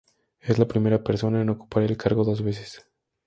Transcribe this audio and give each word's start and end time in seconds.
Es 0.39 0.57
la 0.57 0.67
primera 0.67 1.03
persona 1.03 1.43
en 1.43 1.49
ocupar 1.49 1.83
el 1.83 1.95
cargo 1.95 2.23
dos 2.23 2.41
veces. 2.41 2.89